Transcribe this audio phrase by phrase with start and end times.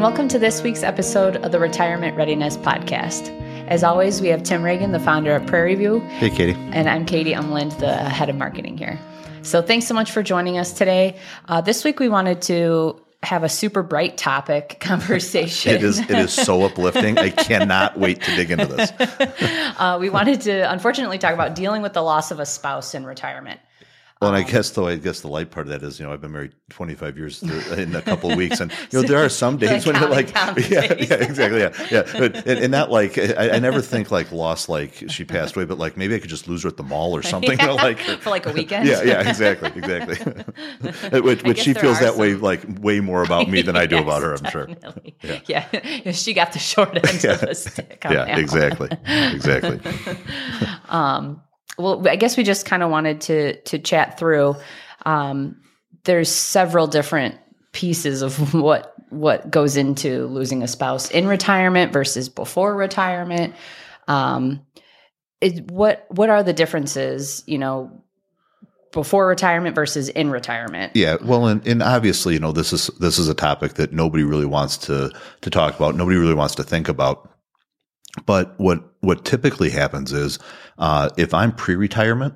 [0.00, 3.28] and welcome to this week's episode of the Retirement Readiness Podcast.
[3.68, 6.08] As always, we have Tim Reagan, the founder of PrairieView.
[6.08, 6.58] Hey, Katie.
[6.72, 8.98] And I'm Katie Umland, the head of marketing here.
[9.42, 11.18] So thanks so much for joining us today.
[11.50, 15.74] Uh, this week, we wanted to have a super bright topic conversation.
[15.74, 17.18] it is it is so uplifting.
[17.18, 18.90] I cannot wait to dig into this.
[19.78, 23.04] uh, we wanted to unfortunately talk about dealing with the loss of a spouse in
[23.04, 23.60] retirement.
[24.20, 26.12] Well, and I guess though, I guess the light part of that is, you know,
[26.12, 29.30] I've been married 25 years in a couple of weeks, and you know, there are
[29.30, 33.16] some days when you're like, yeah, yeah, exactly, yeah, yeah, but, and, and not like
[33.16, 36.28] I, I, never think like lost, like she passed away, but like maybe I could
[36.28, 38.52] just lose her at the mall or something, yeah, you know, like for like a
[38.52, 38.86] weekend.
[38.86, 41.20] Yeah, yeah, exactly, exactly.
[41.20, 42.20] which, which she feels that some...
[42.20, 44.34] way, like way more about me than I do yes, about her.
[44.34, 45.16] I'm definitely.
[45.22, 45.40] sure.
[45.46, 45.66] Yeah.
[45.72, 48.04] yeah, she got the short end of the stick.
[48.04, 49.80] yeah, exactly, exactly.
[50.90, 51.40] um
[51.80, 54.56] well, I guess we just kind of wanted to to chat through.
[55.04, 55.60] Um,
[56.04, 57.36] there's several different
[57.72, 63.54] pieces of what what goes into losing a spouse in retirement versus before retirement.
[64.08, 64.64] Um,
[65.40, 67.42] it, what what are the differences?
[67.46, 68.02] You know,
[68.92, 70.94] before retirement versus in retirement.
[70.94, 74.24] Yeah, well, and, and obviously, you know, this is this is a topic that nobody
[74.24, 75.94] really wants to to talk about.
[75.94, 77.29] Nobody really wants to think about.
[78.26, 80.38] But what what typically happens is
[80.78, 82.34] uh, if I'm pre-retirement,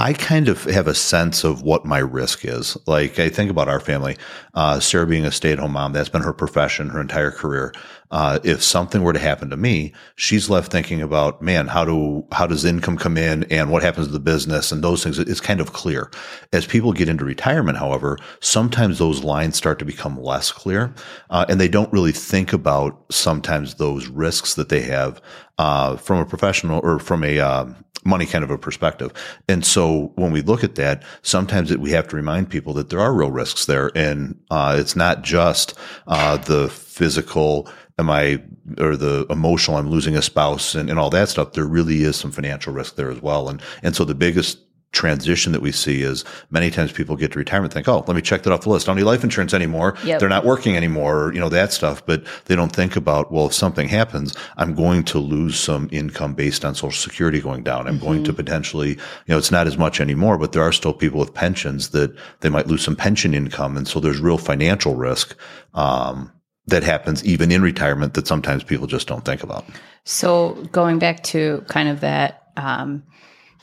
[0.00, 2.76] I kind of have a sense of what my risk is.
[2.86, 4.16] Like I think about our family,
[4.54, 7.74] uh, Sarah being a stay-at-home mom, that's been her profession her entire career.
[8.10, 12.24] Uh, if something were to happen to me, she's left thinking about, man, how do,
[12.32, 15.18] how does income come in and what happens to the business and those things?
[15.18, 16.10] It's kind of clear.
[16.52, 20.94] As people get into retirement, however, sometimes those lines start to become less clear.
[21.28, 25.20] Uh, and they don't really think about sometimes those risks that they have,
[25.58, 29.12] uh, from a professional or from a, um, money kind of a perspective.
[29.48, 32.90] And so when we look at that, sometimes it, we have to remind people that
[32.90, 33.90] there are real risks there.
[33.94, 35.74] And, uh, it's not just,
[36.06, 38.42] uh, the physical, am I,
[38.78, 41.52] or the emotional, I'm losing a spouse and, and all that stuff.
[41.52, 43.48] There really is some financial risk there as well.
[43.48, 44.58] And, and so the biggest
[44.92, 48.22] transition that we see is many times people get to retirement think, oh, let me
[48.22, 48.88] check that off the list.
[48.88, 49.96] I don't need life insurance anymore.
[50.04, 50.18] Yep.
[50.18, 52.04] They're not working anymore, you know, that stuff.
[52.06, 56.34] But they don't think about, well, if something happens, I'm going to lose some income
[56.34, 57.86] based on social security going down.
[57.86, 58.04] I'm mm-hmm.
[58.04, 58.36] going to mm-hmm.
[58.36, 61.90] potentially, you know, it's not as much anymore, but there are still people with pensions
[61.90, 63.76] that they might lose some pension income.
[63.76, 65.36] And so there's real financial risk.
[65.74, 66.32] Um,
[66.66, 69.64] that happens even in retirement that sometimes people just don't think about.
[70.04, 73.04] So going back to kind of that, um,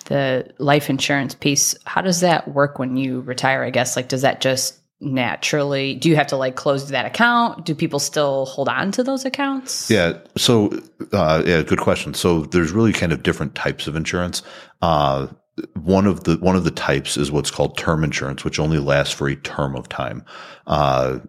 [0.05, 3.63] the life insurance piece, how does that work when you retire?
[3.63, 3.95] I guess?
[3.95, 7.66] Like does that just naturally do you have to like close that account?
[7.66, 9.91] Do people still hold on to those accounts?
[9.91, 10.71] Yeah so
[11.11, 12.13] uh, yeah good question.
[12.13, 14.41] So there's really kind of different types of insurance.
[14.81, 15.27] Uh,
[15.73, 19.13] one of the one of the types is what's called term insurance which only lasts
[19.13, 20.23] for a term of time.
[20.65, 21.19] Uh,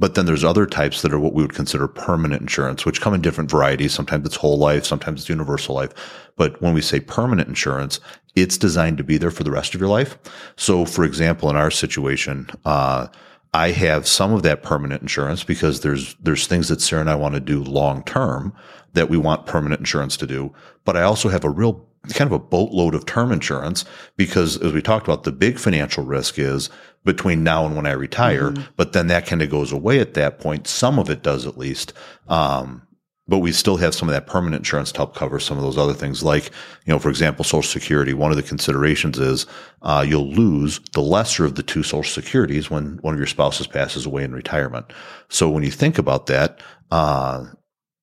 [0.00, 3.12] but then there's other types that are what we would consider permanent insurance, which come
[3.12, 3.92] in different varieties.
[3.92, 5.92] Sometimes it's whole life, sometimes it's universal life.
[6.36, 8.00] But when we say permanent insurance,
[8.34, 10.16] it's designed to be there for the rest of your life.
[10.56, 13.08] So, for example, in our situation, uh,
[13.52, 17.16] I have some of that permanent insurance because there's there's things that Sarah and I
[17.16, 18.54] want to do long term
[18.94, 20.54] that we want permanent insurance to do.
[20.84, 23.84] But I also have a real kind of a boatload of term insurance
[24.16, 26.70] because as we talked about, the big financial risk is
[27.04, 28.64] between now and when I retire, mm-hmm.
[28.76, 30.66] but then that kind of goes away at that point.
[30.66, 31.92] Some of it does at least.
[32.28, 32.86] Um,
[33.30, 35.78] but we still have some of that permanent insurance to help cover some of those
[35.78, 36.24] other things.
[36.24, 36.46] Like,
[36.84, 39.46] you know, for example, social security, one of the considerations is,
[39.82, 43.68] uh, you'll lose the lesser of the two social securities when one of your spouses
[43.68, 44.92] passes away in retirement.
[45.28, 46.60] So when you think about that,
[46.90, 47.44] uh,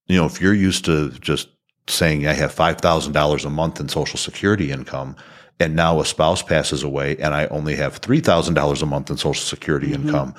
[0.05, 1.49] you know, if you're used to just
[1.87, 5.15] saying I have $5,000 a month in social security income,
[5.59, 9.43] and now a spouse passes away and I only have $3,000 a month in social
[9.43, 10.07] security mm-hmm.
[10.07, 10.35] income,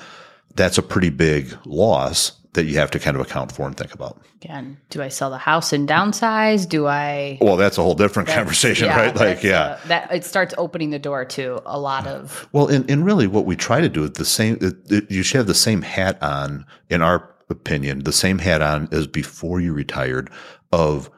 [0.55, 3.93] that's a pretty big loss that you have to kind of account for and think
[3.93, 4.19] about.
[4.41, 6.67] Again, do I sell the house and downsize?
[6.67, 7.37] Do I?
[7.41, 9.15] Well, that's a whole different conversation, yeah, right?
[9.15, 12.49] Like, yeah, uh, that it starts opening the door to a lot of.
[12.51, 14.57] Well, and, and really, what we try to do is the same.
[14.61, 18.61] It, it, you should have the same hat on, in our opinion, the same hat
[18.61, 20.29] on as before you retired.
[20.71, 21.09] Of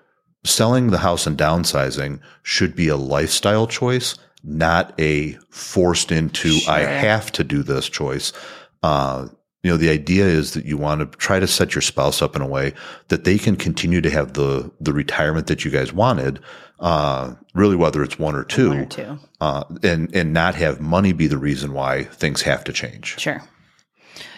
[0.44, 6.74] selling the house and downsizing should be a lifestyle choice, not a forced into sure.
[6.74, 8.34] I have to do this choice.
[8.82, 9.28] Uh,
[9.64, 12.36] you know, the idea is that you want to try to set your spouse up
[12.36, 12.74] in a way
[13.10, 16.40] that they can continue to have the the retirement that you guys wanted.
[16.80, 19.20] Uh, really, whether it's one or two, one or two.
[19.40, 23.20] Uh, and and not have money be the reason why things have to change.
[23.20, 23.44] Sure.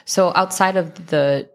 [0.04, 1.50] So outside of the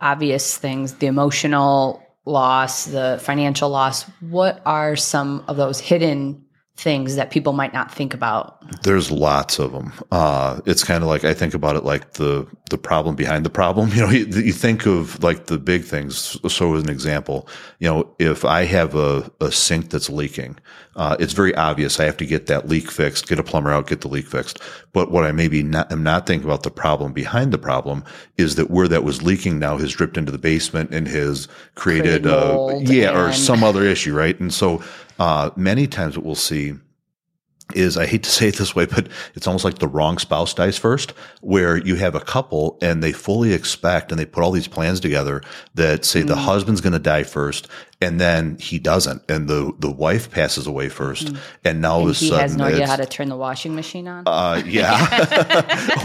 [0.00, 6.43] obvious things, the emotional loss, the financial loss, what are some of those hidden
[6.76, 8.60] things that people might not think about?
[8.82, 9.92] There's lots of them.
[10.10, 13.50] Uh, it's kind of like I think about it like the the problem behind the
[13.50, 13.90] problem.
[13.94, 16.36] You know, you, you, think of like the big things.
[16.52, 17.48] So, as an example,
[17.78, 20.58] you know, if I have a, a sink that's leaking,
[20.96, 23.86] uh, it's very obvious I have to get that leak fixed, get a plumber out,
[23.86, 24.58] get the leak fixed.
[24.92, 28.04] But what I maybe not, am not thinking about the problem behind the problem
[28.36, 31.46] is that where that was leaking now has dripped into the basement and has
[31.76, 34.38] created, uh, yeah, or some other issue, right?
[34.40, 34.82] And so
[35.18, 36.74] uh, many times what we'll see
[37.74, 40.52] is I hate to say it this way, but it's almost like the wrong spouse
[40.52, 44.50] dies first, where you have a couple and they fully expect and they put all
[44.50, 45.42] these plans together
[45.74, 46.26] that say mm.
[46.26, 47.68] the husband's going to die first
[48.00, 51.38] and then he doesn't, and the the wife passes away first, mm.
[51.64, 53.36] and now and all of a sudden he has no idea how to turn the
[53.36, 54.24] washing machine on.
[54.26, 55.06] Uh, yeah,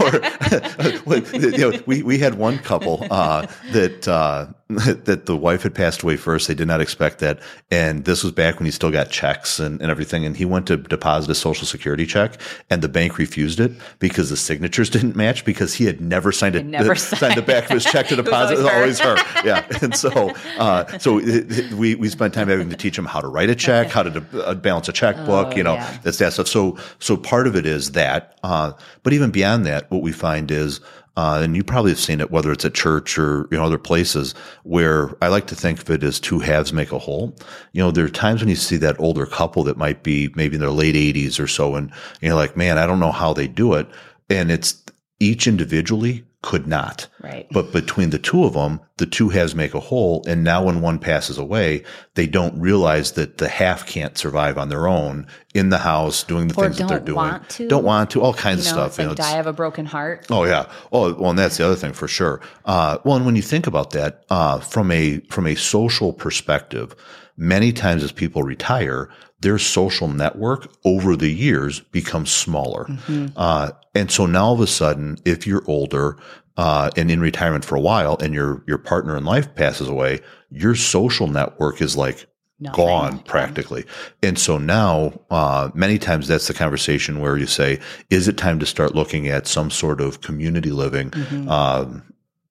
[0.00, 5.74] or you know, we we had one couple uh, that uh, that the wife had
[5.74, 6.46] passed away first.
[6.48, 7.40] They did not expect that,
[7.70, 10.24] and this was back when he still got checks and, and everything.
[10.24, 12.40] And he went to deposit a social security check,
[12.70, 16.54] and the bank refused it because the signatures didn't match because he had never signed
[16.54, 17.20] it, never signed.
[17.20, 18.54] signed the back of his check to deposit.
[18.54, 19.16] it was always her.
[19.44, 23.06] Yeah, and so uh, so it, it, we we spent time having to teach them
[23.06, 25.48] how to write a check, how to de- uh, balance a checkbook.
[25.48, 25.98] Oh, you know, yeah.
[26.02, 26.46] that's that stuff.
[26.46, 28.72] So so part of it is that, uh,
[29.02, 30.80] but even beyond that, what we find is.
[31.16, 33.76] Uh, and you probably have seen it, whether it's at church or you know other
[33.76, 34.32] places,
[34.62, 37.36] where I like to think of it as two halves make a whole.
[37.72, 40.54] You know, there are times when you see that older couple that might be maybe
[40.54, 41.92] in their late 80s or so, and
[42.22, 43.88] you're like, man, I don't know how they do it,
[44.30, 44.82] and it's
[45.18, 47.06] each individually could not.
[47.22, 47.46] Right.
[47.50, 50.24] But between the two of them, the two halves make a whole.
[50.26, 51.84] And now when one passes away,
[52.14, 56.48] they don't realize that the half can't survive on their own in the house doing
[56.48, 57.16] the or things that they're doing.
[57.16, 57.68] Want to.
[57.68, 58.22] Don't want to.
[58.22, 58.98] All kinds you know, of stuff.
[58.98, 60.26] Like you know, die of a broken heart.
[60.30, 60.70] Oh yeah.
[60.92, 62.40] Oh well, and that's the other thing for sure.
[62.64, 66.96] Uh, well, and when you think about that, uh, from a from a social perspective,
[67.36, 69.10] many times as people retire,
[69.40, 72.84] their social network over the years becomes smaller.
[72.84, 73.26] Mm-hmm.
[73.36, 76.16] Uh, and so now all of a sudden, if you're older,
[76.56, 80.20] uh, and in retirement for a while and your, your partner in life passes away,
[80.50, 82.26] your social network is like
[82.58, 82.84] Nothing.
[82.84, 83.86] gone practically.
[84.22, 88.58] And so now, uh, many times that's the conversation where you say, is it time
[88.58, 91.10] to start looking at some sort of community living?
[91.10, 91.48] Mm-hmm.
[91.48, 92.02] Um,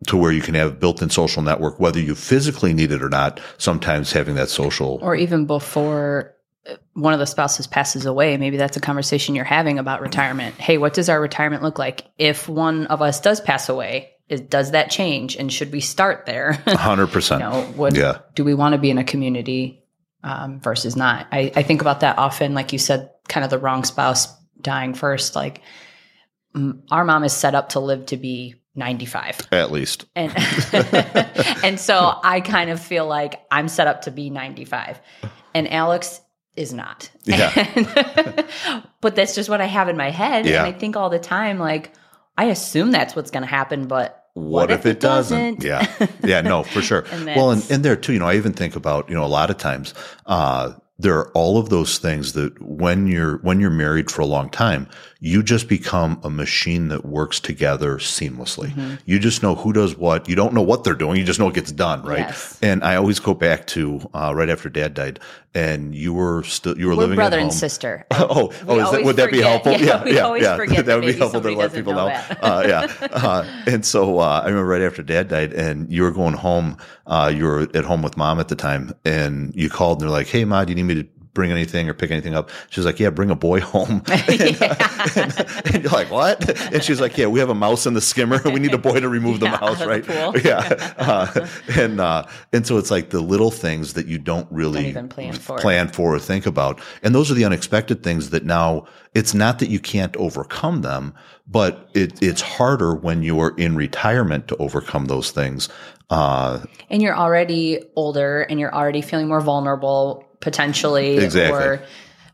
[0.07, 3.41] to where you can have built-in social network, whether you physically need it or not.
[3.57, 6.33] Sometimes having that social, or even before
[7.00, 10.56] one of the spouses passes away, maybe that's a conversation you're having about retirement.
[10.56, 14.12] Hey, what does our retirement look like if one of us does pass away?
[14.28, 16.54] Is, does that change, and should we start there?
[16.68, 17.42] Hundred percent.
[17.42, 18.19] You know, what, yeah.
[18.36, 19.84] Do we want to be in a community
[20.24, 21.28] um, versus not?
[21.31, 22.54] I, I think about that often.
[22.54, 24.28] Like you said, kind of the wrong spouse
[24.62, 25.36] dying first.
[25.36, 25.62] Like
[26.92, 30.34] our mom is set up to live to be 95 at least and
[31.63, 35.00] and so i kind of feel like i'm set up to be 95
[35.54, 36.22] and alex
[36.60, 37.10] is not.
[37.24, 37.54] Yeah.
[39.02, 40.46] but that's just what I have in my head.
[40.46, 40.66] Yeah.
[40.66, 41.94] And I think all the time, like,
[42.38, 45.62] I assume that's what's going to happen, but what, what if, if, it doesn't?
[45.62, 45.64] doesn't?
[46.02, 46.08] yeah.
[46.24, 46.42] Yeah.
[46.42, 47.06] No, for sure.
[47.12, 49.28] and well, and, and there too, you know, I even think about, you know, a
[49.28, 49.94] lot of times,
[50.26, 54.26] uh, there are all of those things that when you're when you're married for a
[54.26, 54.86] long time
[55.21, 58.69] you just become a machine that works together seamlessly.
[58.69, 58.95] Mm-hmm.
[59.06, 60.30] you just know who does what.
[60.30, 61.18] You don't know what they're doing.
[61.18, 62.19] You just know it gets done right?
[62.19, 62.57] Yes.
[62.62, 65.19] and i always go back to uh, right after dad died
[65.54, 68.06] and you were still you were We're living brother and sister.
[68.12, 69.74] Oh oh that, would that be helpful?
[69.74, 70.81] Yeah yeah, yeah, yeah.
[70.81, 72.24] that would be helpful to let people know, know.
[72.42, 73.07] uh, yeah.
[73.12, 76.77] Uh, and so uh, i remember right after dad died and you were going home
[77.08, 80.17] uh, you were at home with mom at the time and you called and they're
[80.17, 82.50] like hey ma do you need me to bring anything or pick anything up.
[82.69, 84.03] She's like, yeah, bring a boy home.
[84.12, 84.62] and, and,
[85.74, 86.50] and, you're like, what?
[86.74, 88.41] And she's like, yeah, we have a mouse in the skimmer.
[88.50, 90.03] We need a boy to remove yeah, the mouse, right?
[90.03, 90.93] The yeah.
[90.98, 91.48] Uh,
[91.79, 95.33] and, uh, and so it's like the little things that you don't really don't plan
[95.33, 95.59] for.
[95.59, 96.81] plan for or think about.
[97.03, 101.13] And those are the unexpected things that now it's not that you can't overcome them,
[101.48, 105.69] but it, it's harder when you're in retirement to overcome those things.
[106.09, 106.59] Uh,
[106.89, 111.17] and you're already older and you're already feeling more vulnerable potentially.
[111.17, 111.60] Exactly.
[111.60, 111.84] Or,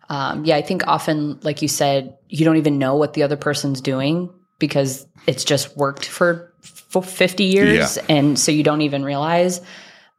[0.10, 3.38] um, yeah, I think often, like you said, you don't even know what the other
[3.38, 7.98] person's doing because it's just worked for, for 50 years.
[7.98, 8.16] Yeah.
[8.16, 9.60] And so you don't even realize.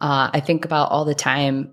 [0.01, 1.73] Uh, I think about all the time,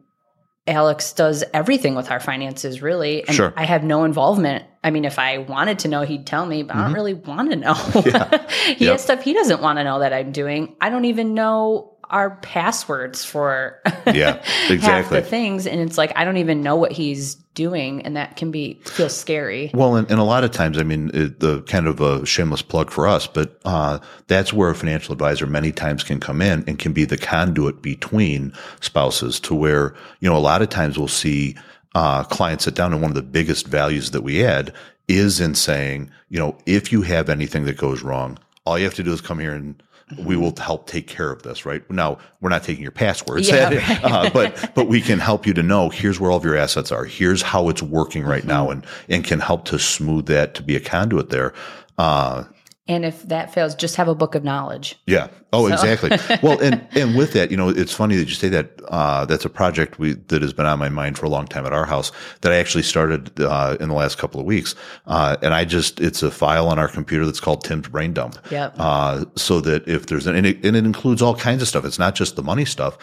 [0.66, 3.28] Alex does everything with our finances, really.
[3.28, 3.54] And sure.
[3.58, 4.64] I have no involvement.
[4.82, 6.80] I mean, if I wanted to know, he'd tell me, but mm-hmm.
[6.80, 6.96] I don't mm-hmm.
[6.96, 8.04] really want to know.
[8.06, 8.48] Yeah.
[8.76, 8.94] he yep.
[8.94, 10.76] has stuff he doesn't want to know that I'm doing.
[10.80, 16.12] I don't even know our passwords for yeah exactly half the things and it's like
[16.16, 19.70] i don't even know what he's doing and that can be feel scary.
[19.76, 22.62] Well and, and a lot of times i mean it, the kind of a shameless
[22.62, 26.64] plug for us but uh, that's where a financial advisor many times can come in
[26.68, 30.98] and can be the conduit between spouses to where you know a lot of times
[30.98, 31.56] we'll see
[31.96, 34.74] uh, clients sit down, and one of the biggest values that we add
[35.08, 38.96] is in saying, you know, if you have anything that goes wrong, all you have
[38.96, 39.82] to do is come here and
[40.20, 41.90] we will help take care of this, right?
[41.90, 44.04] Now, we're not taking your passwords, Yeah, right.
[44.04, 46.92] uh, but but we can help you to know here's where all of your assets
[46.92, 47.06] are.
[47.06, 50.76] Here's how it's working right now, and and can help to smooth that to be
[50.76, 51.54] a conduit there.
[51.98, 52.44] Uh,
[52.86, 55.00] And if that fails, just have a book of knowledge.
[55.08, 55.28] yeah.
[55.56, 56.10] Oh, exactly.
[56.42, 58.72] Well, and and with that, you know, it's funny that you say that.
[58.90, 61.66] Uh, that's a project we that has been on my mind for a long time
[61.66, 62.12] at our house
[62.42, 64.74] that I actually started uh, in the last couple of weeks.
[65.06, 68.38] Uh, and I just it's a file on our computer that's called Tim's Brain Dump.
[68.50, 68.76] Yep.
[68.78, 71.86] Uh, so that if there's an and it, and it includes all kinds of stuff.
[71.86, 72.98] It's not just the money stuff.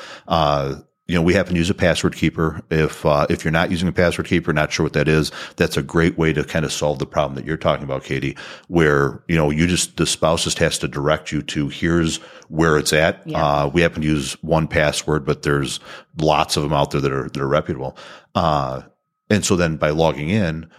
[1.11, 2.62] You know, we happen to use a password keeper.
[2.71, 5.76] If uh, if you're not using a password keeper, not sure what that is, that's
[5.76, 8.37] a great way to kind of solve the problem that you're talking about, Katie.
[8.69, 12.79] Where you know you just the spouse just has to direct you to here's where
[12.79, 13.26] it's at.
[13.26, 13.45] Yeah.
[13.45, 15.81] Uh, we happen to use 1Password, but there's
[16.19, 17.97] lots of them out there that are that are reputable.
[18.37, 18.83] Uh,
[19.29, 20.71] and so then by logging in,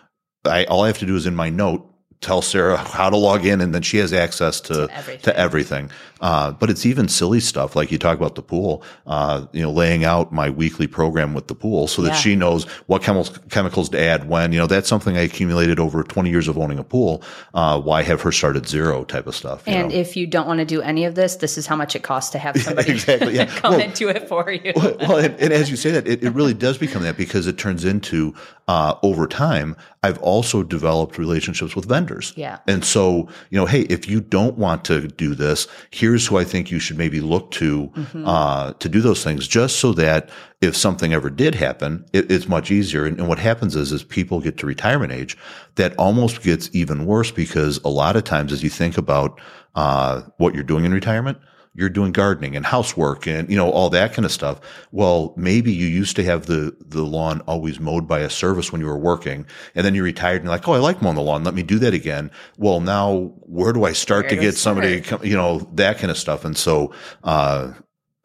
[0.45, 1.90] I all I have to do is in my note
[2.21, 5.21] tell Sarah how to log in, and then she has access to To everything.
[5.23, 5.91] to everything.
[6.21, 8.83] Uh, but it's even silly stuff like you talk about the pool.
[9.07, 12.13] Uh, you know, laying out my weekly program with the pool so that Yeah.
[12.15, 14.53] she knows what chemicals chemicals to add when.
[14.53, 17.23] You know, that's something I accumulated over 20 years of owning a pool.
[17.55, 19.63] Uh, why have her start at zero type of stuff?
[19.67, 19.95] And know?
[19.95, 22.29] if you don't want to do any of this, this is how much it costs
[22.33, 23.45] to have somebody exactly, yeah.
[23.57, 24.73] come Well- and do it for you.
[24.75, 27.57] well, and, and as you say that, it, it really does become that because it
[27.57, 28.35] turns into
[28.67, 29.75] uh, over time.
[30.03, 32.33] I've also developed relationships with vendors.
[32.35, 32.57] Yeah.
[32.67, 36.43] And so, you know, hey, if you don't want to do this, here's who I
[36.43, 38.27] think you should maybe look to Mm-hmm.
[38.27, 40.29] uh, to do those things, just so that
[40.59, 43.05] if something ever did happen, it, it's much easier.
[43.05, 45.37] And, and what happens is, as people get to retirement age,
[45.75, 49.39] that almost gets even worse because a lot of times, as you think about
[49.75, 51.37] uh, what you're doing in retirement,
[51.73, 54.59] you're doing gardening and housework and you know all that kind of stuff.
[54.91, 58.81] Well, maybe you used to have the the lawn always mowed by a service when
[58.81, 61.21] you were working, and then you retired and you're like, oh, I like mowing the
[61.21, 61.43] lawn.
[61.43, 62.29] Let me do that again.
[62.57, 65.01] Well, now where do I start Where to get somebody?
[65.01, 66.43] come- You know that kind of stuff.
[66.45, 67.71] And so, uh,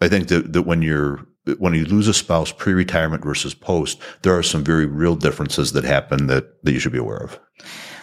[0.00, 1.24] I think that that when you're
[1.58, 5.84] when you lose a spouse pre-retirement versus post, there are some very real differences that
[5.84, 7.38] happen that that you should be aware of.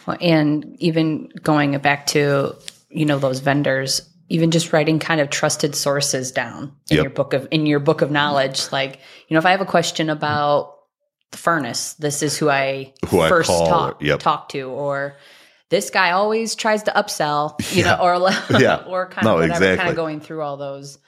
[0.06, 2.56] Well, and even going back to
[2.90, 7.04] you know those vendors even just writing kind of trusted sources down in Yep.
[7.04, 9.66] your book of in your book of knowledge like you know if i have a
[9.66, 10.76] question about
[11.32, 14.20] the furnace this is who i Who I first call, talk, yep.
[14.20, 15.16] talk to or
[15.70, 17.96] this guy always tries to upsell you Yeah.
[17.96, 18.84] know or Yeah.
[18.88, 21.00] or kind No, of whatever kind of going through all those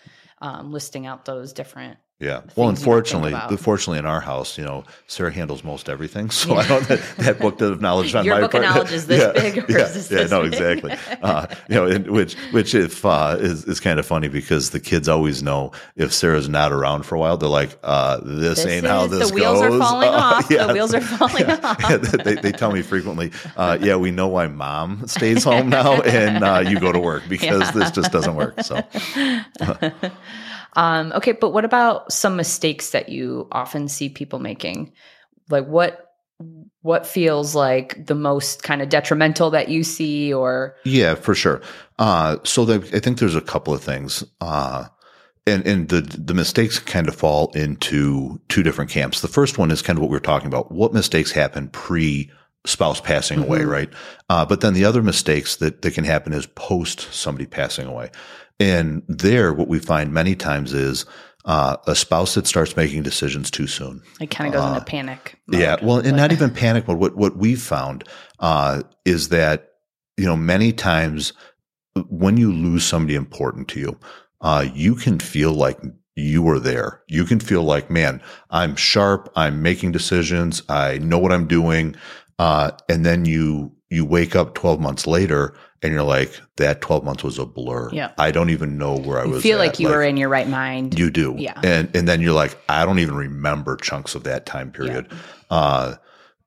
[0.42, 2.44] um, listing out those different Yeah.
[2.56, 6.30] Well, unfortunately, fortunately in our house, you know, Sarah handles most everything.
[6.30, 8.76] So I don't, that, that book of knowledge on Your my book of part.
[8.76, 10.54] knowledge is this yeah, big yeah, is this yeah, this no, big?
[10.54, 10.96] exactly.
[11.22, 14.80] Uh, you know, and which, which if, uh, is, is kind of funny because the
[14.80, 18.86] kids always know if Sarah's not around for a while, they're like, uh, this, ain't
[18.86, 20.48] how This ain't how is- the wheels are falling off.
[20.48, 21.78] The wheels are falling off.
[22.24, 26.44] They, they tell me frequently, uh, yeah, we know why mom stays home now and,
[26.44, 28.62] uh, you go to work because this just doesn't work.
[28.62, 28.82] So.
[30.76, 34.94] Um, okay, but what about some mistakes that you often see people making?
[35.50, 36.02] Like what
[36.82, 41.62] what feels like the most kind of detrimental that you see or Yeah, for sure.
[41.98, 44.24] Uh, so the, I think there's a couple of things.
[44.42, 44.86] Uh,
[45.48, 49.22] and, and the, the mistakes kind of fall into two different camps.
[49.22, 50.72] The first one is kind of what we are talking about.
[50.72, 52.30] What mistakes happen pre
[52.66, 53.70] spouse passing away, Mhm.
[53.70, 53.90] right?
[54.30, 58.10] Uh, but then the other mistakes that, that can happen is post somebody passing away.
[58.60, 61.06] And there, what we find many times is,
[61.46, 64.02] uh, a spouse that starts making decisions too soon.
[64.20, 65.38] it kind of goes into panic?
[65.48, 65.62] mode?
[65.62, 66.98] Uh, Yeah, well, and not even panic mode.
[66.98, 68.04] What what we've found
[68.40, 69.74] uh, is that
[70.18, 71.34] you know many times
[72.10, 74.00] when you lose somebody important to you,
[74.42, 75.80] uh, you can feel like
[76.16, 77.02] you were there.
[77.08, 79.32] You can feel like, man, I'm sharp.
[79.36, 80.64] I'm making decisions.
[80.70, 81.96] I know what I'm doing.
[82.40, 87.04] Uh, and then you you wake up 12 months later and you're like, that 12
[87.04, 87.90] months was a blur.
[87.94, 88.12] Yeah.
[88.18, 89.44] I don't even know where I You was.
[89.44, 89.68] feel at.
[89.68, 90.98] like you were in your right mind.
[91.00, 91.36] You do.
[91.38, 91.60] Yeah.
[91.64, 95.12] And and then you're like, I don't even remember chunks of that time period.
[95.50, 95.96] Uh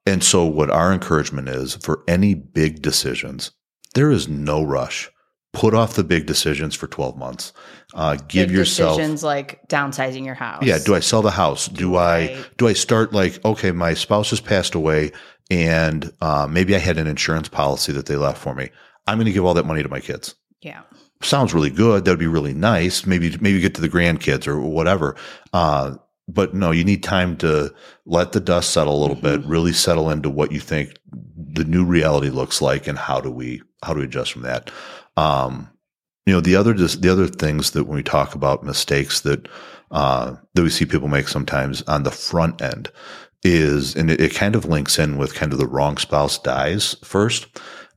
[0.06, 3.50] and so what our encouragement is for any big decisions,
[3.94, 5.10] there is no rush.
[5.54, 7.52] Put off the big decisions for 12 months.
[7.94, 10.62] Uh give Big yourself decisions like downsizing your house.
[10.64, 11.68] yeah, do I sell the house?
[11.68, 12.46] Do I Right.
[12.58, 15.12] do I start like okay, my spouse has passed away
[15.50, 18.70] and uh, maybe I had an insurance policy that they left for me.
[19.06, 20.82] I'm going to give all that money to my kids Yeah.
[21.22, 22.04] sounds really good.
[22.04, 23.06] That'd be really nice.
[23.06, 25.16] Maybe maybe get to the grandkids or whatever.
[25.52, 25.96] Uh,
[26.30, 27.74] but no, you need time to
[28.04, 31.86] let the dust settle a little bit, really settle into what you think the new
[31.86, 34.70] reality looks like, and how do we how do we adjust from that.
[35.16, 35.70] Um,
[36.26, 39.48] you know, the other just the other things that when we talk about mistakes that
[39.90, 42.90] uh, that we see people make sometimes on the front end
[43.42, 46.96] is, and it, it kind of links in with kind of the wrong spouse dies
[47.04, 47.46] first.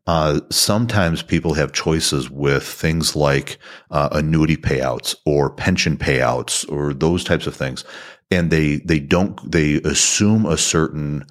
[0.08, 3.58] Uh, sometimes people have choices with things like
[3.92, 7.84] uh, annuity payouts or pension payouts or those types of things,
[8.32, 11.26] and they they don't they assume a certain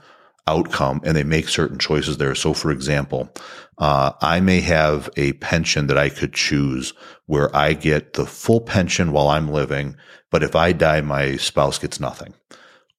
[0.46, 2.34] outcome and they make certain choices there.
[2.34, 3.28] So, for example,
[3.78, 6.92] uh, I may have a pension that I could choose
[7.26, 9.96] where I get the full pension while I'm living,
[10.30, 12.34] but if I die, my spouse gets nothing.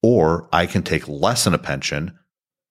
[0.04, 2.18] Or I can take less in a pension,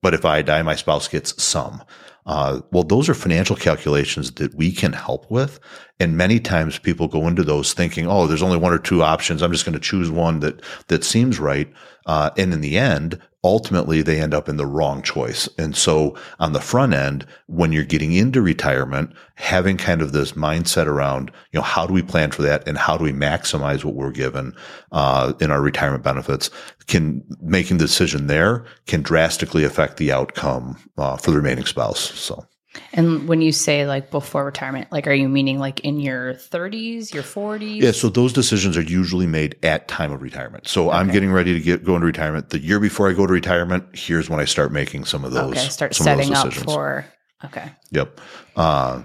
[0.03, 1.83] but if I die, my spouse gets some.
[2.27, 5.61] Uh, well, those are financial calculations that we can help with.
[6.01, 9.43] And many times people go into those thinking, oh, there's only one or two options.
[9.43, 11.71] I'm just going to choose one that, that seems right.
[12.07, 15.49] Uh, and in the end, ultimately they end up in the wrong choice.
[15.59, 20.33] And so on the front end, when you're getting into retirement, having kind of this
[20.33, 23.85] mindset around, you know, how do we plan for that and how do we maximize
[23.85, 24.55] what we're given,
[24.93, 26.51] uh, in our retirement benefits
[26.87, 32.01] can making the decision there can drastically affect the outcome, uh, for the remaining spouse.
[32.01, 32.47] So.
[32.93, 37.13] And when you say like before retirement, like are you meaning like in your 30s,
[37.13, 37.81] your 40s?
[37.81, 40.69] Yeah, so those decisions are usually made at time of retirement.
[40.69, 40.99] So okay.
[40.99, 42.51] I'm getting ready to get go into retirement.
[42.51, 45.53] The year before I go to retirement, here's when I start making some of those.
[45.53, 47.07] Okay, start setting up for.
[47.45, 47.73] Okay.
[47.91, 48.21] Yep.
[48.55, 49.03] Uh,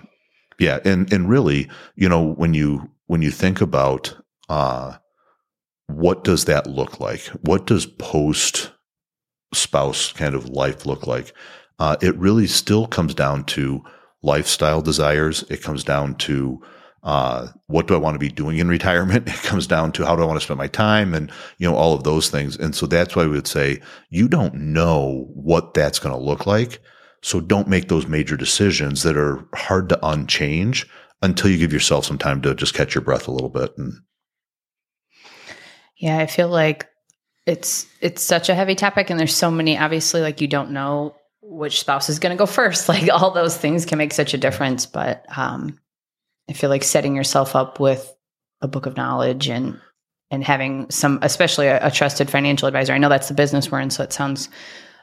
[0.60, 4.16] yeah, and and really, you know, when you when you think about
[4.48, 4.98] uh,
[5.88, 7.22] what does that look like?
[7.42, 8.72] What does post
[9.54, 11.34] spouse kind of life look like?
[11.80, 13.84] Uh, it really still comes down to
[14.22, 15.44] lifestyle desires.
[15.50, 16.62] It comes down to
[17.04, 19.28] uh, what do I want to be doing in retirement?
[19.30, 21.76] It comes down to how do I want to spend my time and, you know,
[21.76, 22.58] all of those things.
[22.58, 26.48] And so that's why we would say you don't know what that's going to look
[26.48, 26.80] like.
[27.22, 30.88] So don't make those major decisions that are hard to unchange
[31.22, 33.72] until you give yourself some time to just catch your breath a little bit.
[33.78, 33.94] And
[35.98, 36.88] yeah, I feel like
[37.46, 41.16] it's it's such a heavy topic and there's so many obviously like you don't know
[41.56, 42.90] which spouse is going to go first.
[42.96, 44.86] Like all those things can make such a difference.
[44.86, 45.80] But um,
[46.50, 48.14] I feel like setting yourself up with
[48.62, 49.80] a book of knowledge and
[50.32, 52.94] and having some, especially a, a trusted financial advisor.
[52.94, 54.50] I know that's the business we're in, so it sounds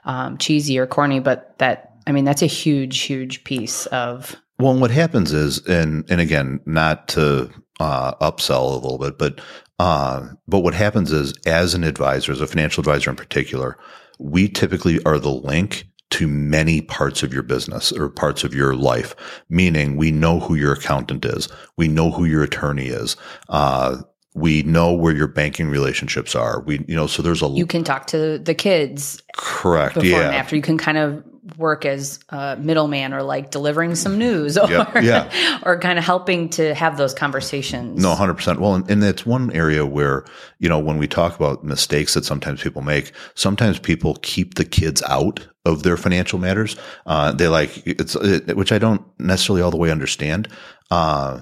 [0.05, 4.37] um, cheesy or corny, but that I mean that's a huge, huge piece of.
[4.59, 9.41] Well, what happens is, and and again, not to uh, upsell a little bit, but
[9.79, 13.79] uh, but what happens is, as an advisor, as a financial advisor in particular,
[14.19, 18.75] we typically are the link to many parts of your business or parts of your
[18.75, 19.15] life.
[19.49, 23.17] Meaning, we know who your accountant is, we know who your attorney is.
[23.49, 24.03] Uh,
[24.35, 26.63] we know where your banking relationships are.
[26.63, 27.49] We, you know, so there's a.
[27.49, 29.23] You can talk to the kids.
[29.37, 29.95] Correct.
[29.95, 30.27] Before yeah.
[30.29, 31.23] and after, you can kind of
[31.57, 35.59] work as a middleman or like delivering some news or yep, yeah.
[35.65, 38.01] or kind of helping to have those conversations.
[38.01, 38.59] No, 100%.
[38.59, 40.25] Well, and, and it's one area where,
[40.59, 44.65] you know, when we talk about mistakes that sometimes people make, sometimes people keep the
[44.65, 46.77] kids out of their financial matters.
[47.07, 50.49] Uh, they like it's, it, which I don't necessarily all the way understand.
[50.91, 51.41] Uh,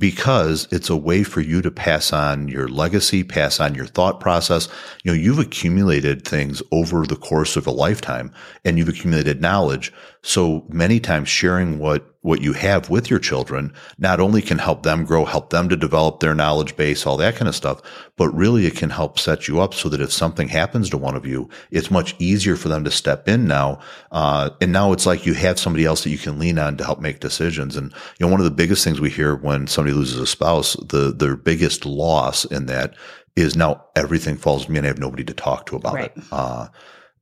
[0.00, 4.18] because it's a way for you to pass on your legacy, pass on your thought
[4.18, 4.66] process.
[5.04, 8.32] You know, you've accumulated things over the course of a lifetime
[8.64, 9.92] and you've accumulated knowledge.
[10.22, 14.82] So many times sharing what what you have with your children not only can help
[14.82, 17.80] them grow, help them to develop their knowledge base, all that kind of stuff,
[18.16, 21.16] but really it can help set you up so that if something happens to one
[21.16, 23.78] of you, it's much easier for them to step in now.
[24.12, 26.84] Uh, and now it's like you have somebody else that you can lean on to
[26.84, 27.76] help make decisions.
[27.76, 30.74] And, you know, one of the biggest things we hear when somebody loses a spouse,
[30.74, 32.94] the, their biggest loss in that
[33.34, 36.12] is now everything falls to me and I have nobody to talk to about right.
[36.14, 36.22] it.
[36.30, 36.68] Uh,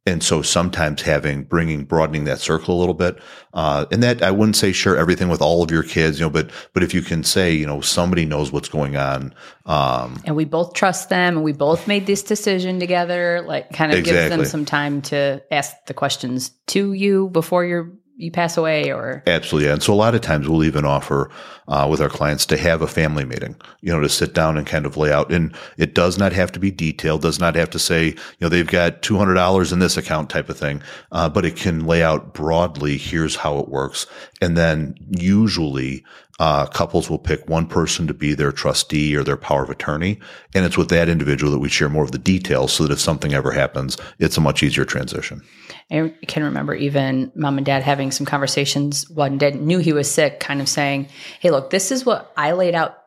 [0.08, 3.18] and so sometimes having bringing broadening that circle a little bit
[3.54, 6.30] uh, and that i wouldn't say share everything with all of your kids you know
[6.30, 9.34] but but if you can say you know somebody knows what's going on
[9.66, 13.92] um, and we both trust them and we both made this decision together like kind
[13.92, 14.28] of exactly.
[14.28, 18.92] gives them some time to ask the questions to you before you're you pass away
[18.92, 21.30] or absolutely and so a lot of times we'll even offer
[21.68, 24.66] uh, with our clients to have a family meeting you know to sit down and
[24.66, 25.32] kind of lay out.
[25.32, 28.48] And it does not have to be detailed does not have to say you know
[28.48, 32.34] they've got $200 in this account type of thing uh, but it can lay out
[32.34, 34.06] broadly here's how it works.
[34.40, 36.04] And then usually
[36.38, 40.20] uh, couples will pick one person to be their trustee or their power of attorney.
[40.54, 43.00] And it's with that individual that we share more of the details so that if
[43.00, 45.42] something ever happens, it's a much easier transition.
[45.90, 50.10] I can remember even mom and dad having some conversations One dad knew he was
[50.10, 51.08] sick, kind of saying,
[51.40, 52.98] Hey, look, this is what I laid out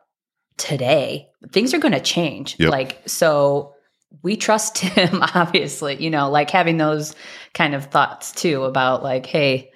[0.58, 1.28] today.
[1.52, 2.56] Things are going to change.
[2.58, 2.70] Yep.
[2.70, 3.74] Like, so
[4.22, 7.14] we trust him, obviously, you know, like having those
[7.54, 9.71] kind of thoughts too about like, Hey,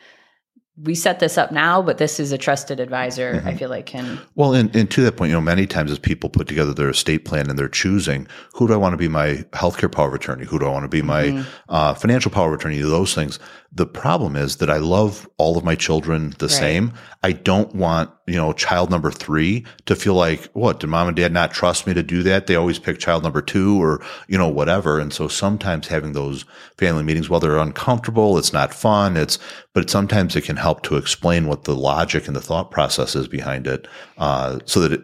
[0.83, 3.35] we set this up now, but this is a trusted advisor.
[3.35, 3.49] Mm-hmm.
[3.49, 4.21] I feel like can.
[4.35, 6.91] Well, and, and to that point, you know, many times as people put together their
[6.91, 10.15] estate plan and they're choosing who do I want to be my healthcare power of
[10.15, 11.49] attorney, who do I want to be my mm-hmm.
[11.71, 13.39] uh, financial power of attorney, those things.
[13.77, 16.51] The problem is that I love all of my children the right.
[16.51, 16.95] same.
[17.23, 21.17] I don't want you know child number three to feel like what did mom and
[21.17, 22.47] dad not trust me to do that?
[22.47, 24.99] They always pick child number two or you know whatever.
[24.99, 26.47] And so sometimes having those
[26.79, 29.15] family meetings, while they're uncomfortable, it's not fun.
[29.15, 29.39] It's
[29.75, 33.29] but sometimes it can help to explain what the logic and the thought process is
[33.29, 33.87] behind it,
[34.17, 35.03] uh, so that it,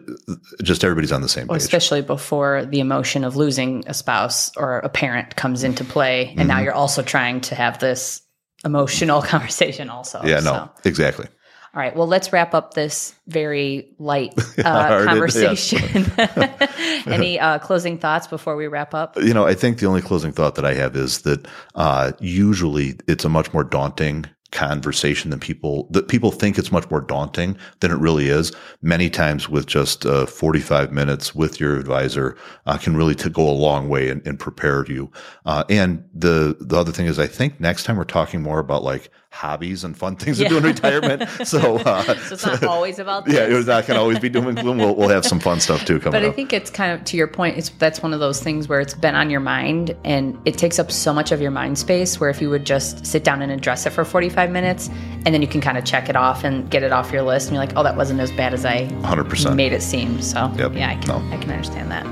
[0.63, 1.63] just everybody's on the same well, page.
[1.63, 6.39] Especially before the emotion of losing a spouse or a parent comes into play, and
[6.39, 6.47] mm-hmm.
[6.47, 8.22] now you're also trying to have this
[8.65, 10.21] emotional conversation also.
[10.23, 10.69] Yeah, no, so.
[10.85, 11.27] exactly.
[11.75, 11.95] All right.
[11.95, 16.05] Well, let's wrap up this very light uh, conversation.
[17.07, 19.17] Any uh, closing thoughts before we wrap up?
[19.17, 22.99] You know, I think the only closing thought that I have is that uh, usually
[23.07, 27.57] it's a much more daunting conversation than people that people think it's much more daunting
[27.81, 28.53] than it really is.
[28.81, 33.49] Many times with just uh, 45 minutes with your advisor uh, can really to go
[33.49, 35.11] a long way and, and prepare you.
[35.45, 38.83] Uh, and the the other thing is, I think next time we're talking more about
[38.83, 40.47] like hobbies and fun things yeah.
[40.47, 41.23] to do in retirement.
[41.43, 43.33] So, uh, so it's not always about this.
[43.35, 44.77] yeah, it's not going to always be doom and gloom.
[44.77, 46.19] We'll, we'll have some fun stuff too coming.
[46.19, 46.35] But I up.
[46.35, 47.57] think it's kind of to your point.
[47.57, 50.79] It's that's one of those things where it's been on your mind and it takes
[50.79, 52.19] up so much of your mind space.
[52.19, 54.89] Where if you would just sit down and address it for forty five minutes,
[55.25, 57.47] and then you can kind of check it off and get it off your list,
[57.47, 60.21] and you're like, oh, that wasn't as bad as I 100% made it seem.
[60.21, 60.73] So yep.
[60.73, 61.35] yeah, I can, no.
[61.35, 62.05] I can understand that.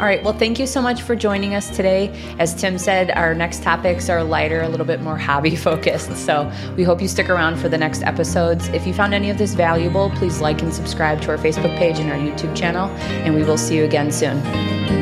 [0.00, 0.24] All right.
[0.24, 2.08] Well, thank you so much for joining us today.
[2.38, 6.16] As Tim said, our next topics are lighter, a little bit more hobby focused.
[6.16, 8.68] So we hope you stick around for the next episodes.
[8.68, 11.98] If you found any of this valuable, please like and subscribe to our Facebook page
[11.98, 12.88] and our YouTube channel,
[13.26, 14.99] and we will see you again soon.